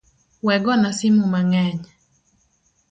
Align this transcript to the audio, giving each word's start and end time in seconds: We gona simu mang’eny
We 0.45 0.55
gona 0.65 0.89
simu 0.97 1.23
mang’eny 1.31 1.81